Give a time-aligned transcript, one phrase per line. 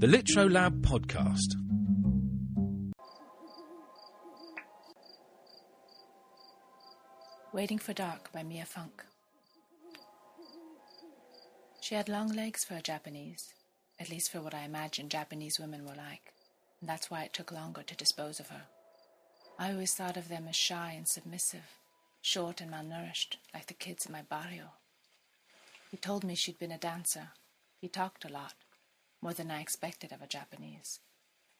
[0.00, 1.56] The Litro Lab Podcast.
[7.52, 9.04] Waiting for Dark by Mia Funk.
[11.82, 13.52] She had long legs for a Japanese,
[14.00, 16.32] at least for what I imagined Japanese women were like,
[16.80, 18.62] and that's why it took longer to dispose of her.
[19.58, 21.76] I always thought of them as shy and submissive,
[22.22, 24.70] short and malnourished, like the kids in my barrio.
[25.90, 27.32] He told me she'd been a dancer.
[27.82, 28.54] He talked a lot,
[29.22, 31.00] more than I expected of a Japanese.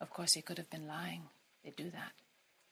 [0.00, 1.24] Of course, he could have been lying.
[1.62, 2.12] They do that.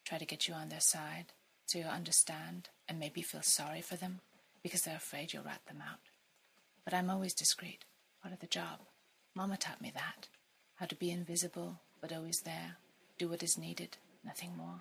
[0.05, 1.33] Try to get you on their side,
[1.67, 4.21] so you'll understand and maybe feel sorry for them
[4.63, 5.99] because they're afraid you'll rat them out.
[6.85, 7.85] But I'm always discreet,
[8.23, 8.81] part of the job.
[9.35, 10.29] Mama taught me that.
[10.77, 12.77] How to be invisible, but always there,
[13.19, 14.81] do what is needed, nothing more.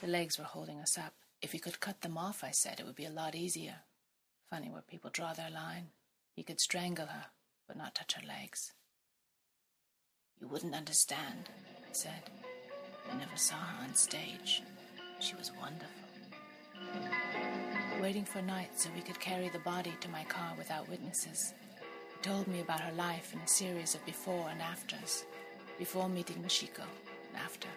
[0.00, 1.12] The legs were holding us up.
[1.40, 3.76] If he could cut them off, I said, it would be a lot easier.
[4.52, 5.86] Funny where people draw their line.
[6.36, 7.24] He could strangle her,
[7.66, 8.74] but not touch her legs.
[10.38, 11.48] You wouldn't understand,
[11.88, 12.28] I said.
[13.10, 14.62] I never saw her on stage.
[15.20, 15.88] She was wonderful.
[18.02, 21.54] Waiting for night so we could carry the body to my car without witnesses.
[22.14, 25.24] He told me about her life in a series of before and afters.
[25.78, 26.84] Before meeting Mashiko,
[27.28, 27.68] and after.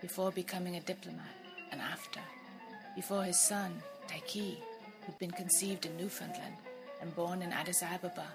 [0.00, 1.34] Before becoming a diplomat,
[1.72, 2.20] and after.
[2.94, 4.58] Before his son, Taiki,
[5.04, 6.56] who'd been conceived in Newfoundland
[7.00, 8.28] and born in Addis Ababa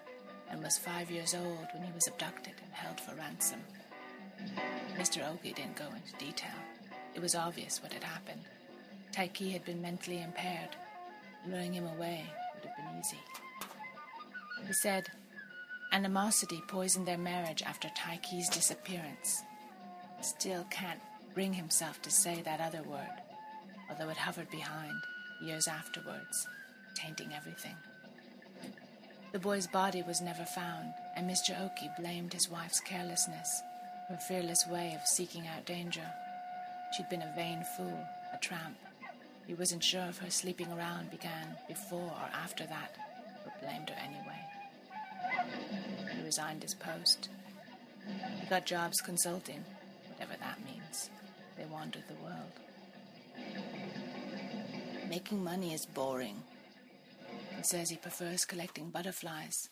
[0.50, 3.60] and was five years old when he was abducted and held for ransom.
[4.98, 5.28] Mr.
[5.30, 6.56] Oki didn't go into detail.
[7.16, 8.42] It was obvious what had happened.
[9.12, 10.76] Taiki had been mentally impaired.
[11.48, 13.18] Luring him away would have been easy.
[14.66, 15.08] He said,
[15.92, 19.42] Animosity poisoned their marriage after Taiki's disappearance.
[20.22, 21.00] Still can't
[21.34, 23.22] bring himself to say that other word,
[23.90, 25.00] although it hovered behind,
[25.42, 26.48] years afterwards,
[26.96, 27.76] tainting everything.
[29.34, 31.60] The boy's body was never found, and Mr.
[31.62, 33.62] Oki blamed his wife's carelessness,
[34.10, 36.10] her fearless way of seeking out danger.
[36.96, 38.78] She'd been a vain fool, a tramp.
[39.46, 42.96] He wasn't sure if her sleeping around began before or after that,
[43.44, 44.40] but blamed her anyway.
[46.16, 47.30] He resigned his post.
[48.40, 49.64] He got jobs consulting,
[50.10, 51.10] whatever that means.
[51.58, 52.54] They wandered the world.
[55.10, 56.44] Making money is boring.
[57.56, 59.70] He says he prefers collecting butterflies.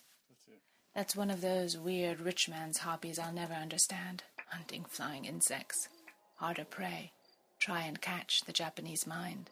[0.94, 4.22] That's one of those weird rich man's hobbies I'll never understand.
[4.48, 5.88] Hunting flying insects.
[6.36, 7.12] Harder prey.
[7.58, 9.50] Try and catch the Japanese mind.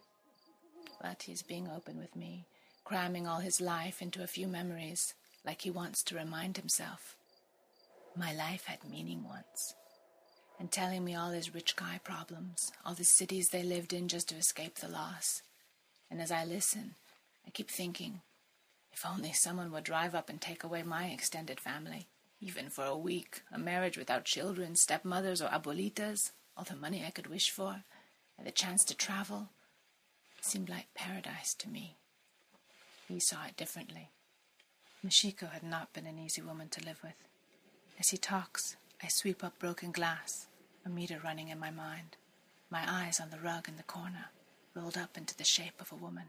[1.02, 2.46] But he's being open with me,
[2.84, 5.12] cramming all his life into a few memories,
[5.44, 7.16] like he wants to remind himself.
[8.16, 9.74] My life had meaning once.
[10.58, 14.30] And telling me all his rich guy problems, all the cities they lived in just
[14.30, 15.42] to escape the loss.
[16.14, 16.94] And as I listen,
[17.44, 18.20] I keep thinking,
[18.92, 22.06] if only someone would drive up and take away my extended family,
[22.40, 27.10] even for a week, a marriage without children, stepmothers or abuelitas, all the money I
[27.10, 27.82] could wish for,
[28.38, 29.48] and the chance to travel,
[30.40, 31.96] seemed like paradise to me.
[33.08, 34.10] He saw it differently.
[35.04, 37.24] Mashiko had not been an easy woman to live with.
[37.98, 40.46] As he talks, I sweep up broken glass,
[40.86, 42.16] a meter running in my mind,
[42.70, 44.26] my eyes on the rug in the corner,
[44.74, 46.24] rolled up into the shape of a woman.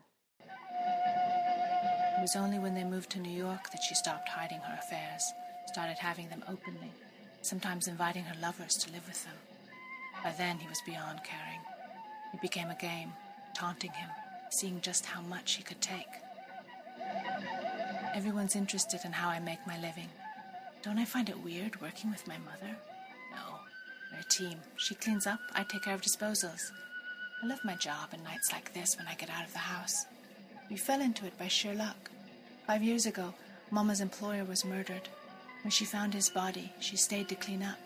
[2.18, 5.24] It was only when they moved to New York that she stopped hiding her affairs,
[5.68, 6.92] started having them openly,
[7.42, 9.34] sometimes inviting her lovers to live with them.
[10.24, 11.60] By then, he was beyond caring.
[12.34, 13.12] It became a game,
[13.56, 14.10] taunting him,
[14.52, 16.08] seeing just how much he could take.
[18.14, 20.10] Everyone's interested in how I make my living.
[20.84, 22.76] Don't I find it weird working with my mother?
[23.32, 23.60] No.
[24.12, 24.60] We're a team.
[24.78, 26.72] She cleans up, I take care of disposals.
[27.46, 30.08] I love my job and nights like this when I get out of the house.
[30.68, 32.10] We fell into it by sheer luck.
[32.66, 33.36] Five years ago,
[33.70, 35.08] Mama's employer was murdered.
[35.62, 37.78] When she found his body, she stayed to clean up.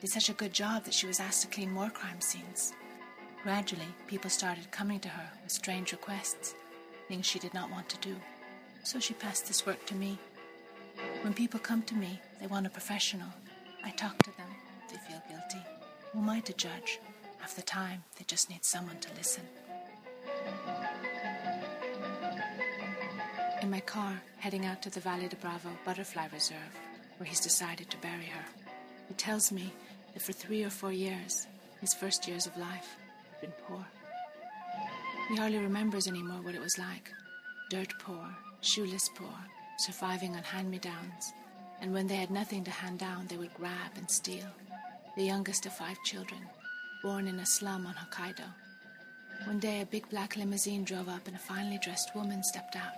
[0.00, 2.74] Did such a good job that she was asked to clean more crime scenes.
[3.42, 6.54] Gradually, people started coming to her with strange requests,
[7.08, 8.14] things she did not want to do.
[8.84, 10.16] So she passed this work to me.
[11.22, 13.30] When people come to me, they want a professional.
[13.84, 14.50] I talk to them.
[14.88, 15.66] They feel guilty.
[16.12, 17.00] Who am I to judge?
[17.48, 19.42] Half the time, they just need someone to listen.
[23.62, 26.74] In my car, heading out to the Valle de Bravo Butterfly Reserve,
[27.16, 28.44] where he's decided to bury her,
[29.08, 29.72] he tells me
[30.12, 31.46] that for three or four years,
[31.80, 32.98] his first years of life,
[33.30, 33.82] had been poor.
[35.30, 37.10] He hardly remembers anymore what it was like
[37.70, 38.28] dirt poor,
[38.60, 39.38] shoeless poor,
[39.78, 41.32] surviving on hand me downs,
[41.80, 44.48] and when they had nothing to hand down, they would grab and steal.
[45.16, 46.42] The youngest of five children,
[47.02, 48.44] born in a slum on Hokkaido.
[49.46, 52.94] One day, a big black limousine drove up and a finely dressed woman stepped out.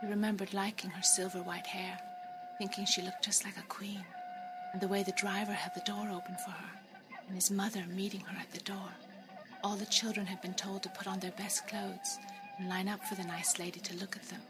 [0.00, 1.98] He remembered liking her silver white hair,
[2.58, 4.04] thinking she looked just like a queen,
[4.72, 6.70] and the way the driver held the door open for her,
[7.26, 8.90] and his mother meeting her at the door.
[9.64, 12.18] All the children had been told to put on their best clothes
[12.58, 14.40] and line up for the nice lady to look at them.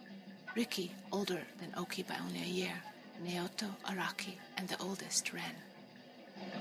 [0.56, 2.74] Ricky, older than Oki by only a year,
[3.24, 5.54] Naoto, Araki, and the oldest, Ren.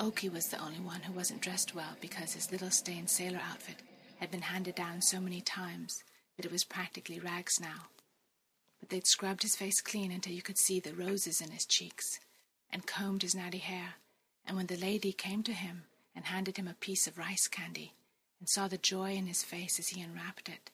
[0.01, 3.83] Oki was the only one who wasn't dressed well because his little stained sailor outfit
[4.19, 6.03] had been handed down so many times
[6.35, 7.85] that it was practically rags now.
[8.79, 12.19] But they'd scrubbed his face clean until you could see the roses in his cheeks,
[12.71, 13.93] and combed his natty hair,
[14.43, 15.83] and when the lady came to him
[16.15, 17.93] and handed him a piece of rice candy,
[18.39, 20.71] and saw the joy in his face as he unwrapped it,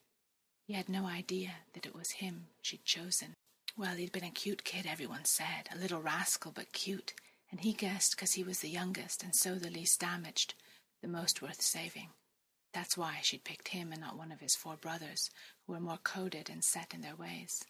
[0.64, 3.36] he had no idea that it was him she'd chosen.
[3.76, 7.14] Well, he'd been a cute kid, everyone said, a little rascal, but cute,
[7.50, 10.54] and he guessed 'cause he was the youngest and so the least damaged,
[11.02, 12.14] the most worth saving.
[12.74, 15.30] That's why she'd picked him and not one of his four brothers,
[15.66, 17.64] who were more coded and set in their ways.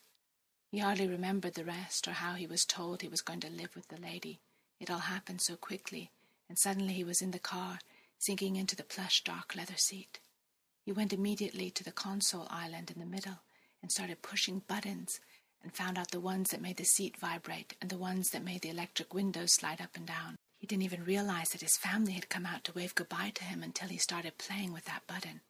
[0.72, 3.76] He hardly remembered the rest or how he was told he was going to live
[3.76, 4.42] with the lady.
[4.80, 6.12] It all happened so quickly,
[6.50, 7.80] and suddenly he was in the car,
[8.18, 10.20] sinking into the plush dark leather seat.
[10.84, 13.42] He went immediately to the console island in the middle
[13.82, 15.20] and started pushing buttons
[15.64, 18.62] and found out the ones that made the seat vibrate and the ones that made
[18.62, 20.36] the electric windows slide up and down.
[20.58, 23.64] He didn't even realize that his family had come out to wave goodbye to him
[23.64, 25.42] until he started playing with that button and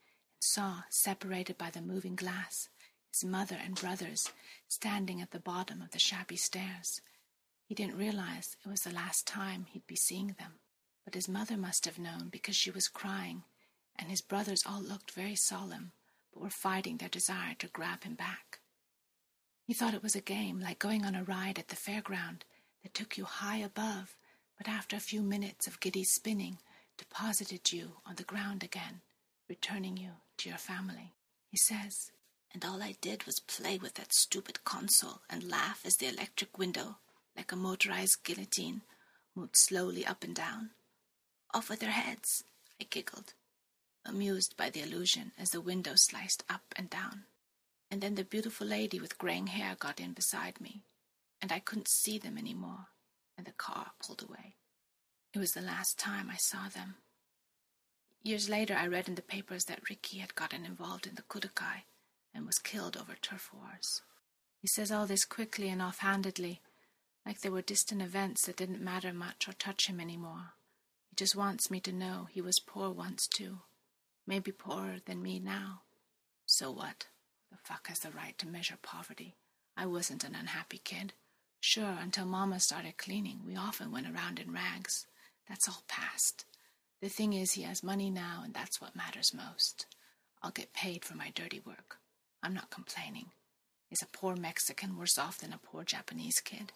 [0.41, 2.69] saw, separated by the moving glass,
[3.11, 4.31] his mother and brothers
[4.67, 7.01] standing at the bottom of the shabby stairs.
[7.65, 10.59] He didn't realize it was the last time he'd be seeing them.
[11.05, 13.43] But his mother must have known because she was crying,
[13.95, 15.93] and his brothers all looked very solemn,
[16.33, 18.59] but were fighting their desire to grab him back.
[19.67, 22.43] He thought it was a game, like going on a ride at the fairground
[22.83, 24.15] that took you high above,
[24.57, 26.59] but after a few minutes of giddy spinning,
[26.97, 29.01] deposited you on the ground again,
[29.49, 31.11] returning you to your family.
[31.49, 32.11] He says,
[32.53, 36.57] and all I did was play with that stupid console and laugh as the electric
[36.57, 36.99] window,
[37.35, 38.83] like a motorized guillotine,
[39.35, 40.69] moved slowly up and down.
[41.53, 42.41] Off with their heads,
[42.79, 43.33] I giggled,
[44.05, 47.25] amused by the illusion as the window sliced up and down.
[47.89, 50.83] And then the beautiful lady with graying hair got in beside me,
[51.41, 52.87] and I couldn't see them any more,
[53.37, 54.55] and the car pulled away.
[55.33, 56.95] It was the last time I saw them.
[58.23, 61.83] Years later, I read in the papers that Ricky had gotten involved in the Kudokai
[62.33, 64.01] and was killed over turf wars.
[64.59, 66.61] He says all this quickly and offhandedly,
[67.25, 70.53] like they were distant events that didn't matter much or touch him any more.
[71.09, 73.59] He just wants me to know he was poor once too,
[74.25, 75.83] maybe poorer than me now.
[76.45, 77.07] So what?
[77.51, 79.35] The fuck has the right to measure poverty?
[79.75, 81.13] I wasn't an unhappy kid.
[81.59, 85.05] Sure, until Mama started cleaning, we often went around in rags.
[85.47, 86.45] That's all past.
[87.01, 89.85] The thing is, he has money now, and that's what matters most.
[90.41, 91.97] I'll get paid for my dirty work.
[92.43, 93.27] I'm not complaining.
[93.91, 96.71] Is a poor Mexican worse off than a poor Japanese kid?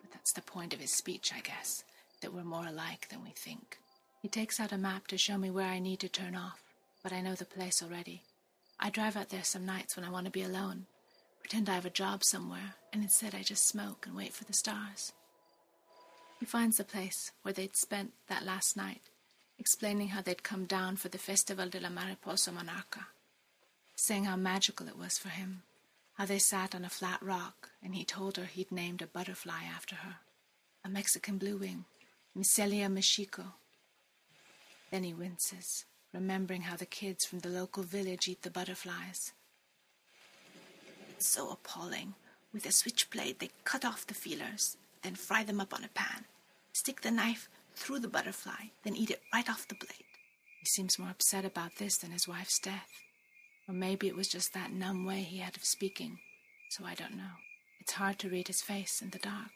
[0.00, 1.84] But that's the point of his speech, I guess,
[2.20, 3.78] that we're more alike than we think.
[4.22, 6.62] He takes out a map to show me where I need to turn off,
[7.02, 8.22] but I know the place already.
[8.78, 10.86] I drive out there some nights when I want to be alone,
[11.40, 14.52] pretend I have a job somewhere, and instead I just smoke and wait for the
[14.52, 15.12] stars.
[16.40, 19.02] He finds the place where they'd spent that last night,
[19.58, 23.06] explaining how they'd come down for the Festival de la Mariposa Monarca,
[23.96, 25.62] saying how magical it was for him,
[26.14, 29.62] how they sat on a flat rock, and he told her he'd named a butterfly
[29.64, 30.16] after her,
[30.84, 31.84] a Mexican blue wing,
[32.36, 33.54] Myscelia mexico.
[34.90, 39.32] Then he winces, remembering how the kids from the local village eat the butterflies.
[41.10, 42.14] It's so appalling.
[42.52, 46.24] With a switchblade, they cut off the feelers, then fry them up on a pan,
[46.72, 50.06] stick the knife through the butterfly, then eat it right off the blade.
[50.60, 52.90] He seems more upset about this than his wife's death.
[53.68, 56.18] Or maybe it was just that numb way he had of speaking,
[56.70, 57.34] so I don't know.
[57.80, 59.50] It's hard to read his face in the dark.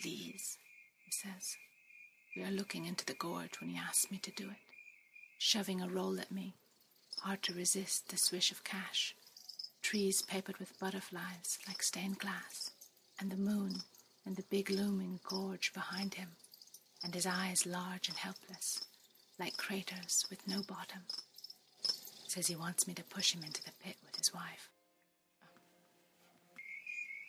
[0.00, 0.56] Please,
[1.04, 1.56] he says.
[2.36, 4.56] We are looking into the gorge when he asks me to do it,
[5.38, 6.54] shoving a roll at me.
[7.20, 9.14] Hard to resist the swish of cash.
[9.82, 12.70] Trees papered with butterflies like stained glass,
[13.20, 13.82] and the moon
[14.24, 16.30] and the big looming gorge behind him,
[17.04, 18.84] and his eyes large and helpless,
[19.38, 21.02] like craters with no bottom.
[22.26, 24.68] Says he wants me to push him into the pit with his wife.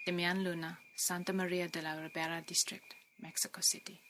[0.07, 4.01] Demian Luna, Santa Maria de la Ribera District, Mexico City.